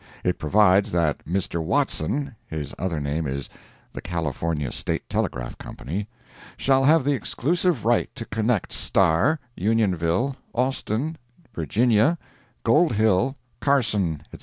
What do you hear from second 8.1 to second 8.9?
to connect